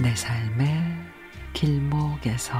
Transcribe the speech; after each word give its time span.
내 0.00 0.14
삶의 0.14 0.96
길목에서. 1.52 2.54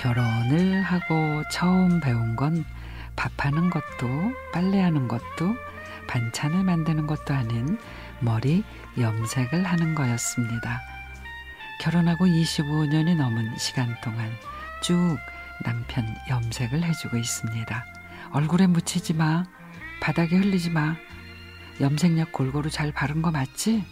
결혼을 0.00 0.82
하고 0.82 1.44
처음 1.52 2.00
배운 2.00 2.34
건 2.34 2.64
밥하는 3.14 3.70
것도 3.70 4.08
빨래하는 4.52 5.06
것도 5.06 5.54
반찬을 6.08 6.64
만드는 6.64 7.06
것도 7.06 7.34
아닌 7.34 7.78
머리 8.22 8.64
염색을 8.98 9.64
하는 9.64 9.94
거였습니다. 9.94 10.80
결혼하고 11.80 12.26
25년이 12.26 13.16
넘은 13.16 13.58
시간 13.58 13.94
동안 14.00 14.30
쭉 14.82 15.18
남편 15.64 16.06
염색을 16.28 16.82
해주고 16.82 17.16
있습니다. 17.16 17.84
얼굴에 18.30 18.68
묻히지 18.68 19.14
마. 19.14 19.44
바닥에 20.00 20.36
흘리지 20.36 20.70
마. 20.70 20.96
염색약 21.80 22.32
골고루 22.32 22.70
잘 22.70 22.92
바른 22.92 23.22
거 23.22 23.30
맞지? 23.30 23.84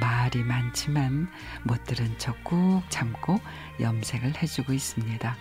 말이 0.00 0.42
많지만 0.42 1.28
못 1.64 1.84
들은 1.84 2.16
척 2.18 2.42
꾹 2.44 2.82
참고 2.88 3.40
염색을 3.80 4.42
해주고 4.42 4.72
있습니다. 4.72 5.36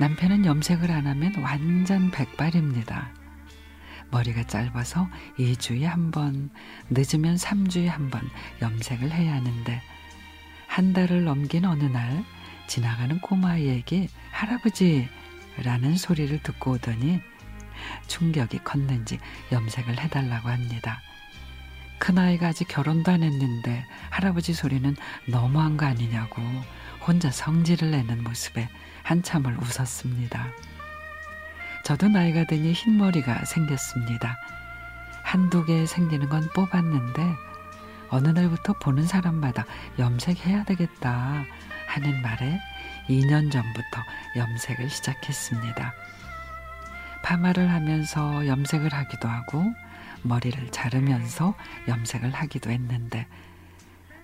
남편은 0.00 0.46
염색을 0.46 0.90
안 0.90 1.06
하면 1.06 1.34
완전 1.36 2.10
백발입니다. 2.10 3.21
머리가 4.12 4.44
짧아서 4.44 5.08
2주에 5.38 5.82
한 5.84 6.10
번, 6.10 6.50
늦으면 6.90 7.36
3주에 7.36 7.86
한 7.86 8.10
번 8.10 8.28
염색을 8.60 9.10
해야 9.10 9.34
하는데 9.34 9.82
한 10.66 10.92
달을 10.92 11.24
넘긴 11.24 11.64
어느 11.64 11.84
날 11.84 12.24
지나가는 12.66 13.18
꼬마아이에게 13.20 14.08
할아버지라는 14.30 15.96
소리를 15.96 16.42
듣고 16.42 16.72
오더니 16.72 17.20
충격이 18.06 18.58
컸는지 18.58 19.18
염색을 19.50 19.98
해달라고 19.98 20.48
합니다. 20.48 21.00
큰아이가 21.98 22.48
아직 22.48 22.68
결혼도 22.68 23.12
안 23.12 23.22
했는데 23.22 23.84
할아버지 24.10 24.52
소리는 24.52 24.94
너무한 25.26 25.76
거 25.76 25.86
아니냐고 25.86 26.42
혼자 27.06 27.30
성질을 27.30 27.90
내는 27.92 28.22
모습에 28.24 28.68
한참을 29.04 29.56
웃었습니다. 29.58 30.48
저도 31.82 32.08
나이가 32.08 32.44
드니 32.44 32.72
흰머리가 32.72 33.44
생겼습니다. 33.44 34.38
한두 35.22 35.64
개 35.64 35.84
생기는 35.84 36.28
건 36.28 36.48
뽑았는데 36.54 37.34
어느 38.08 38.28
날부터 38.28 38.74
보는 38.74 39.06
사람마다 39.06 39.64
염색해야 39.98 40.64
되겠다 40.64 41.44
하는 41.88 42.22
말에 42.22 42.60
2년 43.08 43.50
전부터 43.50 44.00
염색을 44.36 44.90
시작했습니다. 44.90 45.92
파마를 47.24 47.70
하면서 47.70 48.46
염색을 48.46 48.92
하기도 48.92 49.28
하고 49.28 49.64
머리를 50.22 50.70
자르면서 50.70 51.54
염색을 51.88 52.30
하기도 52.30 52.70
했는데 52.70 53.26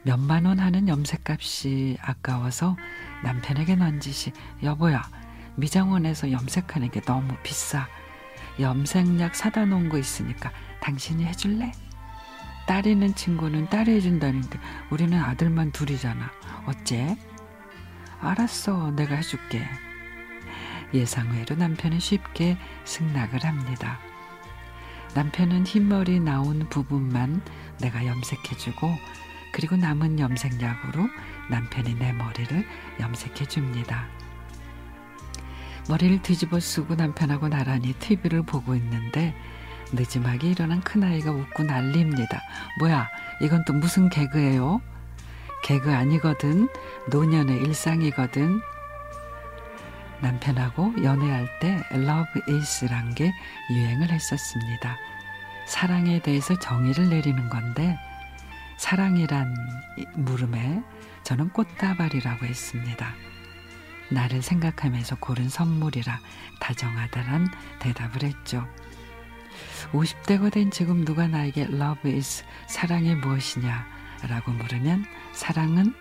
몇만 0.02 0.44
원 0.44 0.60
하는 0.60 0.86
염색값이 0.86 1.98
아까워서 2.00 2.76
남편에게 3.24 3.74
넌지시 3.74 4.32
여보야 4.62 5.02
미장원에서 5.58 6.30
염색하는 6.30 6.90
게 6.90 7.00
너무 7.00 7.34
비싸 7.42 7.88
염색약 8.60 9.34
사다 9.34 9.66
놓은 9.66 9.88
거 9.88 9.98
있으니까 9.98 10.52
당신이 10.80 11.24
해줄래? 11.24 11.72
딸 12.66 12.86
있는 12.86 13.14
친구는 13.14 13.68
딸이 13.68 13.92
해준다는데 13.92 14.58
우리는 14.90 15.18
아들만 15.18 15.72
둘이잖아 15.72 16.30
어째? 16.66 17.16
알았어 18.20 18.92
내가 18.92 19.16
해줄게 19.16 19.66
예상외로 20.94 21.54
남편은 21.56 22.00
쉽게 22.00 22.56
승낙을 22.84 23.44
합니다. 23.44 23.98
남편은 25.14 25.66
흰머리 25.66 26.20
나온 26.20 26.68
부분만 26.68 27.42
내가 27.80 28.06
염색해주고 28.06 28.88
그리고 29.52 29.76
남은 29.76 30.18
염색약으로 30.18 31.08
남편이 31.50 31.94
내 31.94 32.12
머리를 32.12 32.66
염색해 33.00 33.46
줍니다. 33.46 34.06
머리를 35.88 36.22
뒤집어 36.22 36.60
쓰고 36.60 36.94
남편하고 36.94 37.48
나란히 37.48 37.94
TV를 37.94 38.42
보고 38.42 38.74
있는데 38.74 39.34
늦음하게 39.92 40.50
일어난 40.50 40.80
큰아이가 40.82 41.30
웃고 41.30 41.62
난립니다. 41.62 42.40
뭐야, 42.78 43.08
이건 43.40 43.64
또 43.64 43.72
무슨 43.72 44.10
개그예요? 44.10 44.82
개그 45.62 45.92
아니거든. 45.92 46.68
노년의 47.10 47.62
일상이거든. 47.62 48.60
남편하고 50.20 50.94
연애할 51.02 51.48
때 51.60 51.80
love 51.92 52.42
is란 52.48 53.14
게 53.14 53.32
유행을 53.70 54.10
했었습니다. 54.10 54.96
사랑에 55.66 56.20
대해서 56.20 56.58
정의를 56.58 57.08
내리는 57.08 57.48
건데 57.48 57.96
사랑이란 58.78 59.54
물음에 60.16 60.82
저는 61.22 61.50
꽃다발이라고 61.50 62.46
했습니다. 62.46 63.14
나를 64.10 64.42
생각하면서 64.42 65.16
고른 65.16 65.48
선물이라 65.48 66.20
다정하다란 66.60 67.48
대답을 67.80 68.22
했죠. 68.24 68.66
50대가 69.92 70.52
된 70.52 70.70
지금 70.70 71.04
누가 71.04 71.26
나에게 71.26 71.62
love 71.62 72.12
is 72.12 72.44
사랑이 72.66 73.14
무엇이냐 73.14 73.86
라고 74.28 74.52
물으면 74.52 75.04
사랑은 75.32 75.94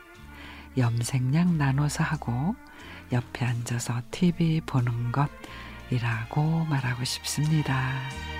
염색약 0.77 1.53
나눠서 1.53 2.03
하고 2.03 2.55
옆에 3.11 3.45
앉아서 3.45 4.01
TV 4.11 4.61
보는 4.61 5.11
것이라고 5.11 6.65
말하고 6.65 7.03
싶습니다. 7.03 8.36